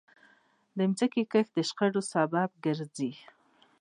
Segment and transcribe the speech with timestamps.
[0.77, 3.11] د ځمکې کمښت د شخړو سبب ګرځي.